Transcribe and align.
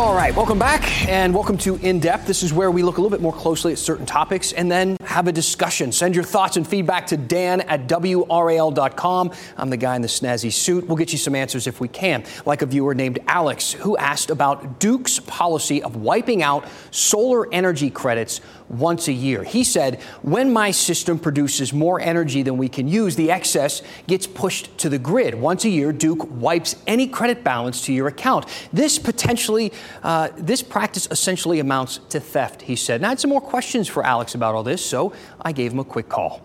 All 0.00 0.16
right, 0.16 0.34
welcome 0.34 0.58
back 0.58 1.08
and 1.08 1.32
welcome 1.32 1.56
to 1.58 1.76
In 1.76 2.00
Depth. 2.00 2.26
This 2.26 2.42
is 2.42 2.52
where 2.52 2.68
we 2.68 2.82
look 2.82 2.98
a 2.98 3.00
little 3.00 3.16
bit 3.16 3.22
more 3.22 3.32
closely 3.32 3.70
at 3.70 3.78
certain 3.78 4.04
topics 4.04 4.52
and 4.52 4.68
then 4.68 4.96
have 5.04 5.28
a 5.28 5.32
discussion. 5.32 5.92
Send 5.92 6.16
your 6.16 6.24
thoughts 6.24 6.56
and 6.56 6.66
feedback 6.66 7.06
to 7.06 7.16
Dan 7.16 7.60
at 7.60 7.86
WRAL.com. 7.86 9.30
I'm 9.56 9.70
the 9.70 9.76
guy 9.76 9.94
in 9.94 10.02
the 10.02 10.08
snazzy 10.08 10.52
suit. 10.52 10.88
We'll 10.88 10.96
get 10.96 11.12
you 11.12 11.18
some 11.18 11.36
answers 11.36 11.68
if 11.68 11.78
we 11.78 11.86
can. 11.86 12.24
Like 12.44 12.62
a 12.62 12.66
viewer 12.66 12.92
named 12.92 13.20
Alex 13.28 13.70
who 13.70 13.96
asked 13.96 14.30
about 14.30 14.80
Duke's 14.80 15.20
policy 15.20 15.80
of 15.80 15.94
wiping 15.94 16.42
out 16.42 16.66
solar 16.90 17.46
energy 17.54 17.88
credits 17.88 18.40
once 18.68 19.08
a 19.08 19.12
year. 19.12 19.44
He 19.44 19.62
said, 19.62 20.00
when 20.22 20.52
my 20.52 20.70
system 20.70 21.18
produces 21.20 21.72
more 21.72 22.00
energy 22.00 22.42
than 22.42 22.56
we 22.56 22.68
can 22.68 22.88
use, 22.88 23.14
the 23.14 23.30
excess 23.30 23.82
gets 24.06 24.26
pushed 24.26 24.76
to 24.78 24.88
the 24.88 24.98
grid. 24.98 25.34
Once 25.34 25.64
a 25.64 25.68
year, 25.68 25.92
Duke 25.92 26.28
wipes 26.30 26.74
any 26.86 27.06
credit 27.06 27.44
balance 27.44 27.84
to 27.86 27.92
your 27.92 28.08
account. 28.08 28.46
This 28.72 28.98
potentially, 28.98 29.72
uh, 30.02 30.28
this 30.36 30.62
practice 30.62 31.08
essentially 31.10 31.60
amounts 31.60 31.98
to 32.10 32.20
theft, 32.20 32.62
he 32.62 32.76
said. 32.76 32.96
And 32.96 33.06
I 33.06 33.10
had 33.10 33.20
some 33.20 33.30
more 33.30 33.40
questions 33.40 33.88
for 33.88 34.04
Alex 34.04 34.34
about 34.34 34.54
all 34.54 34.62
this, 34.62 34.84
so 34.84 35.12
I 35.40 35.52
gave 35.52 35.72
him 35.72 35.78
a 35.78 35.84
quick 35.84 36.08
call. 36.08 36.42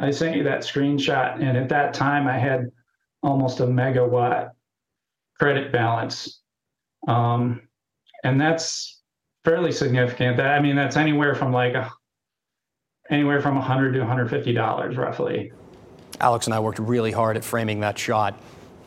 I 0.00 0.10
sent 0.10 0.36
you 0.36 0.44
that 0.44 0.60
screenshot, 0.62 1.42
and 1.42 1.58
at 1.58 1.68
that 1.68 1.92
time 1.92 2.26
I 2.26 2.38
had 2.38 2.70
almost 3.22 3.60
a 3.60 3.66
megawatt 3.66 4.50
credit 5.38 5.72
balance. 5.72 6.40
Um, 7.06 7.62
and 8.24 8.40
that's 8.40 9.00
fairly 9.44 9.72
significant. 9.72 10.38
That 10.38 10.48
I 10.48 10.60
mean, 10.60 10.76
that's 10.76 10.96
anywhere 10.96 11.34
from 11.34 11.52
like 11.52 11.74
a, 11.74 11.90
anywhere 13.10 13.40
from 13.40 13.56
100 13.56 13.92
to 13.92 13.98
150 14.00 14.52
dollars, 14.52 14.96
roughly. 14.96 15.52
Alex 16.20 16.46
and 16.46 16.54
I 16.54 16.60
worked 16.60 16.78
really 16.78 17.12
hard 17.12 17.36
at 17.36 17.44
framing 17.44 17.80
that 17.80 17.98
shot. 17.98 18.38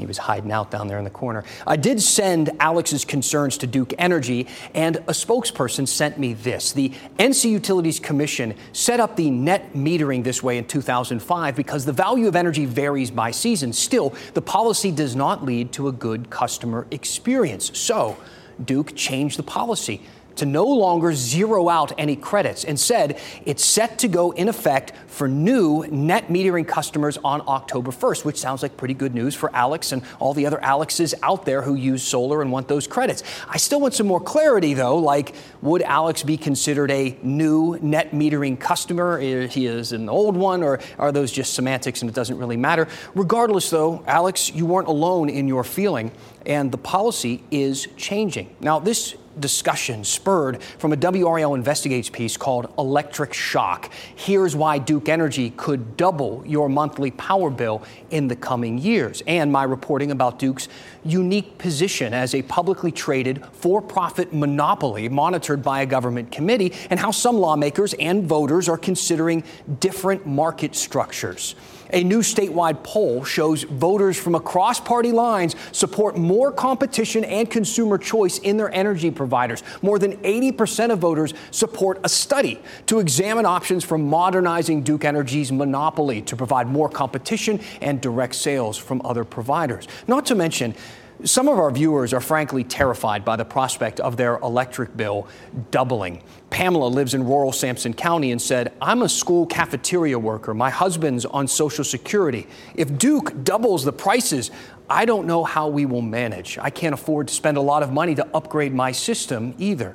He 0.00 0.06
was 0.06 0.18
hiding 0.18 0.50
out 0.50 0.70
down 0.70 0.88
there 0.88 0.98
in 0.98 1.04
the 1.04 1.10
corner. 1.10 1.44
I 1.66 1.76
did 1.76 2.00
send 2.00 2.50
Alex's 2.58 3.04
concerns 3.04 3.58
to 3.58 3.66
Duke 3.66 3.92
Energy, 3.98 4.46
and 4.74 4.96
a 4.96 5.12
spokesperson 5.12 5.86
sent 5.86 6.18
me 6.18 6.34
this. 6.34 6.72
The 6.72 6.90
NC 7.18 7.50
Utilities 7.50 8.00
Commission 8.00 8.54
set 8.72 8.98
up 8.98 9.16
the 9.16 9.30
net 9.30 9.74
metering 9.74 10.24
this 10.24 10.42
way 10.42 10.58
in 10.58 10.66
2005 10.66 11.54
because 11.54 11.84
the 11.84 11.92
value 11.92 12.26
of 12.26 12.34
energy 12.34 12.64
varies 12.64 13.10
by 13.10 13.30
season. 13.30 13.72
Still, 13.72 14.14
the 14.34 14.42
policy 14.42 14.90
does 14.90 15.14
not 15.14 15.44
lead 15.44 15.72
to 15.72 15.88
a 15.88 15.92
good 15.92 16.30
customer 16.30 16.86
experience. 16.90 17.78
So, 17.78 18.16
Duke 18.64 18.94
changed 18.94 19.38
the 19.38 19.42
policy 19.42 20.02
to 20.36 20.46
no 20.46 20.64
longer 20.64 21.14
zero 21.14 21.68
out 21.68 21.92
any 21.98 22.16
credits 22.16 22.64
and 22.64 22.78
said 22.78 23.18
it's 23.44 23.64
set 23.64 23.98
to 23.98 24.08
go 24.08 24.30
in 24.32 24.48
effect 24.48 24.92
for 25.06 25.28
new 25.28 25.86
net 25.90 26.28
metering 26.28 26.66
customers 26.66 27.18
on 27.24 27.42
October 27.46 27.90
1st, 27.90 28.24
which 28.24 28.38
sounds 28.38 28.62
like 28.62 28.76
pretty 28.76 28.94
good 28.94 29.14
news 29.14 29.34
for 29.34 29.54
Alex 29.54 29.92
and 29.92 30.02
all 30.18 30.32
the 30.32 30.46
other 30.46 30.58
Alexes 30.62 31.14
out 31.22 31.44
there 31.44 31.62
who 31.62 31.74
use 31.74 32.02
solar 32.02 32.42
and 32.42 32.50
want 32.50 32.68
those 32.68 32.86
credits. 32.86 33.22
I 33.48 33.58
still 33.58 33.80
want 33.80 33.94
some 33.94 34.06
more 34.06 34.20
clarity 34.20 34.74
though, 34.74 34.96
like 34.96 35.34
would 35.62 35.82
Alex 35.82 36.22
be 36.22 36.36
considered 36.36 36.90
a 36.90 37.18
new 37.22 37.78
net 37.82 38.12
metering 38.12 38.58
customer? 38.58 39.18
He 39.18 39.66
is 39.66 39.92
an 39.92 40.08
old 40.08 40.36
one, 40.36 40.62
or 40.62 40.80
are 40.98 41.12
those 41.12 41.32
just 41.32 41.54
semantics 41.54 42.02
and 42.02 42.08
it 42.08 42.14
doesn't 42.14 42.38
really 42.38 42.56
matter? 42.56 42.88
Regardless 43.14 43.68
though, 43.70 44.02
Alex, 44.06 44.50
you 44.54 44.64
weren't 44.66 44.88
alone 44.88 45.28
in 45.28 45.48
your 45.48 45.64
feeling 45.64 46.12
and 46.46 46.72
the 46.72 46.78
policy 46.78 47.42
is 47.50 47.88
changing. 47.96 48.56
Now, 48.60 48.78
this 48.78 49.14
discussion 49.38 50.04
spurred 50.04 50.62
from 50.62 50.92
a 50.92 50.96
WRAL 50.96 51.54
Investigates 51.54 52.10
piece 52.10 52.36
called 52.36 52.72
Electric 52.78 53.32
Shock. 53.32 53.92
Here's 54.16 54.56
why 54.56 54.78
Duke 54.78 55.08
Energy 55.08 55.50
could 55.50 55.96
double 55.96 56.42
your 56.46 56.68
monthly 56.68 57.10
power 57.12 57.50
bill 57.50 57.82
in 58.10 58.28
the 58.28 58.36
coming 58.36 58.78
years, 58.78 59.22
and 59.26 59.52
my 59.52 59.62
reporting 59.62 60.10
about 60.10 60.38
Duke's 60.38 60.68
unique 61.04 61.58
position 61.58 62.12
as 62.12 62.34
a 62.34 62.42
publicly 62.42 62.90
traded 62.90 63.44
for 63.52 63.80
profit 63.80 64.32
monopoly 64.32 65.08
monitored 65.08 65.62
by 65.62 65.82
a 65.82 65.86
government 65.86 66.32
committee, 66.32 66.72
and 66.90 66.98
how 66.98 67.10
some 67.10 67.36
lawmakers 67.36 67.94
and 67.94 68.24
voters 68.24 68.68
are 68.68 68.78
considering 68.78 69.44
different 69.78 70.26
market 70.26 70.74
structures. 70.74 71.54
A 71.92 72.04
new 72.04 72.20
statewide 72.20 72.84
poll 72.84 73.24
shows 73.24 73.64
voters 73.64 74.16
from 74.16 74.36
across 74.36 74.78
party 74.78 75.10
lines 75.10 75.56
support 75.72 76.16
more 76.16 76.52
competition 76.52 77.24
and 77.24 77.50
consumer 77.50 77.98
choice 77.98 78.38
in 78.38 78.56
their 78.56 78.72
energy 78.72 79.10
providers. 79.20 79.62
More 79.82 79.98
than 79.98 80.16
80% 80.22 80.90
of 80.90 80.98
voters 80.98 81.34
support 81.50 82.00
a 82.02 82.08
study 82.08 82.58
to 82.86 83.00
examine 83.00 83.44
options 83.44 83.84
for 83.84 83.98
modernizing 83.98 84.82
Duke 84.82 85.04
Energy's 85.04 85.52
monopoly 85.52 86.22
to 86.22 86.36
provide 86.36 86.68
more 86.68 86.88
competition 86.88 87.60
and 87.82 88.00
direct 88.00 88.34
sales 88.34 88.78
from 88.78 89.02
other 89.04 89.24
providers. 89.24 89.86
Not 90.08 90.24
to 90.26 90.34
mention, 90.34 90.74
some 91.22 91.48
of 91.48 91.58
our 91.58 91.70
viewers 91.70 92.14
are 92.14 92.20
frankly 92.22 92.64
terrified 92.64 93.26
by 93.26 93.36
the 93.36 93.44
prospect 93.44 94.00
of 94.00 94.16
their 94.16 94.38
electric 94.38 94.96
bill 94.96 95.28
doubling. 95.70 96.22
Pamela 96.48 96.86
lives 96.86 97.12
in 97.12 97.26
rural 97.26 97.52
Sampson 97.52 97.92
County 97.92 98.32
and 98.32 98.40
said, 98.40 98.72
I'm 98.80 99.02
a 99.02 99.08
school 99.08 99.44
cafeteria 99.44 100.18
worker. 100.18 100.54
My 100.54 100.70
husband's 100.70 101.26
on 101.26 101.46
Social 101.46 101.84
Security. 101.84 102.46
If 102.74 102.96
Duke 102.96 103.44
doubles 103.44 103.84
the 103.84 103.92
prices, 103.92 104.50
I 104.90 105.04
don't 105.04 105.28
know 105.28 105.44
how 105.44 105.68
we 105.68 105.86
will 105.86 106.02
manage. 106.02 106.58
I 106.58 106.70
can't 106.70 106.92
afford 106.92 107.28
to 107.28 107.34
spend 107.34 107.56
a 107.56 107.60
lot 107.60 107.84
of 107.84 107.92
money 107.92 108.16
to 108.16 108.26
upgrade 108.34 108.74
my 108.74 108.90
system 108.90 109.54
either. 109.56 109.94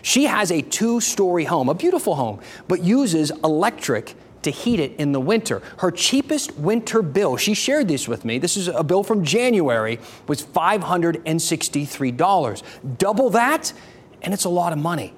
She 0.00 0.24
has 0.24 0.50
a 0.50 0.62
two 0.62 1.00
story 1.00 1.44
home, 1.44 1.68
a 1.68 1.74
beautiful 1.74 2.14
home, 2.14 2.40
but 2.66 2.82
uses 2.82 3.30
electric 3.44 4.14
to 4.42 4.50
heat 4.50 4.80
it 4.80 4.96
in 4.96 5.12
the 5.12 5.20
winter. 5.20 5.60
Her 5.78 5.90
cheapest 5.90 6.56
winter 6.56 7.02
bill, 7.02 7.36
she 7.36 7.52
shared 7.52 7.88
this 7.88 8.08
with 8.08 8.24
me, 8.24 8.38
this 8.38 8.56
is 8.56 8.68
a 8.68 8.82
bill 8.82 9.04
from 9.04 9.22
January, 9.24 9.98
was 10.26 10.42
$563. 10.42 12.62
Double 12.96 13.28
that, 13.30 13.72
and 14.22 14.32
it's 14.32 14.44
a 14.44 14.48
lot 14.48 14.72
of 14.72 14.78
money. 14.78 15.12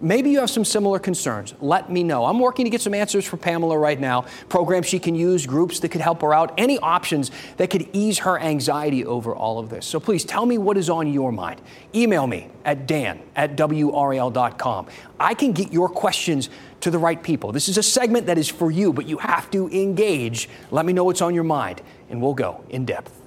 Maybe 0.00 0.30
you 0.30 0.40
have 0.40 0.50
some 0.50 0.64
similar 0.64 0.98
concerns. 0.98 1.54
Let 1.60 1.90
me 1.90 2.02
know. 2.02 2.26
I'm 2.26 2.38
working 2.38 2.64
to 2.64 2.70
get 2.70 2.82
some 2.82 2.92
answers 2.92 3.24
for 3.24 3.38
Pamela 3.38 3.78
right 3.78 3.98
now. 3.98 4.26
Programs 4.48 4.86
she 4.86 4.98
can 4.98 5.14
use, 5.14 5.46
groups 5.46 5.80
that 5.80 5.88
could 5.88 6.02
help 6.02 6.20
her 6.20 6.34
out, 6.34 6.52
any 6.58 6.78
options 6.78 7.30
that 7.56 7.70
could 7.70 7.88
ease 7.94 8.18
her 8.18 8.38
anxiety 8.38 9.06
over 9.06 9.34
all 9.34 9.58
of 9.58 9.70
this. 9.70 9.86
So 9.86 9.98
please 9.98 10.24
tell 10.24 10.44
me 10.44 10.58
what 10.58 10.76
is 10.76 10.90
on 10.90 11.10
your 11.10 11.32
mind. 11.32 11.62
Email 11.94 12.26
me 12.26 12.48
at 12.64 12.86
dan 12.86 13.20
at 13.36 13.56
WRAL.com. 13.56 14.86
I 15.18 15.32
can 15.32 15.52
get 15.52 15.72
your 15.72 15.88
questions 15.88 16.50
to 16.80 16.90
the 16.90 16.98
right 16.98 17.22
people. 17.22 17.52
This 17.52 17.68
is 17.68 17.78
a 17.78 17.82
segment 17.82 18.26
that 18.26 18.36
is 18.36 18.50
for 18.50 18.70
you, 18.70 18.92
but 18.92 19.06
you 19.06 19.16
have 19.18 19.50
to 19.52 19.68
engage. 19.68 20.50
Let 20.70 20.84
me 20.84 20.92
know 20.92 21.04
what's 21.04 21.22
on 21.22 21.34
your 21.34 21.44
mind, 21.44 21.80
and 22.10 22.20
we'll 22.20 22.34
go 22.34 22.62
in 22.68 22.84
depth. 22.84 23.18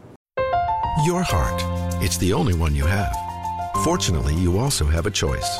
Your 1.03 1.24
heart. 1.24 1.63
It's 2.03 2.18
the 2.18 2.31
only 2.31 2.53
one 2.53 2.75
you 2.75 2.85
have. 2.85 3.16
Fortunately, 3.84 4.35
you 4.35 4.59
also 4.59 4.85
have 4.85 5.08
a 5.08 5.12
choice 5.12 5.59